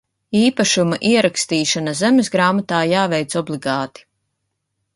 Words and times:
Īpašuma 0.37 0.97
ierakstīšana 1.09 1.93
zemesgrāmatā 1.99 2.79
jāveic 2.93 3.39
obligāti. 3.43 4.07